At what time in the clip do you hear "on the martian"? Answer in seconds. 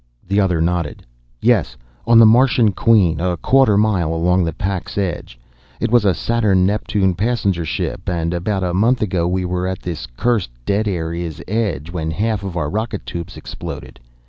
2.07-2.71